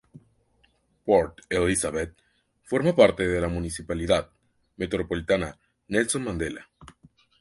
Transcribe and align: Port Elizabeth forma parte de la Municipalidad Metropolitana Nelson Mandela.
Port 1.05 1.41
Elizabeth 1.51 2.15
forma 2.63 2.95
parte 2.95 3.27
de 3.27 3.39
la 3.39 3.49
Municipalidad 3.49 4.31
Metropolitana 4.77 5.59
Nelson 5.89 6.23
Mandela. 6.23 6.71